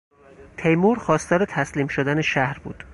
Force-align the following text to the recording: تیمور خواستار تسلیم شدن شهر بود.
تیمور 0.57 0.99
خواستار 0.99 1.45
تسلیم 1.45 1.87
شدن 1.87 2.21
شهر 2.21 2.59
بود. 2.59 2.83